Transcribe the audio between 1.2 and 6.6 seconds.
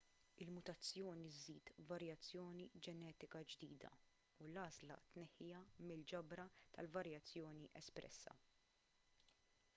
żżid varjazzjoni ġenetika ġdida u l-għażla tneħħiha mill-ġabra